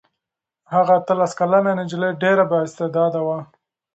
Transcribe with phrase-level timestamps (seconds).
[0.73, 3.39] هغه اتلس کلنه نجلۍ ډېره بااستعداده وه.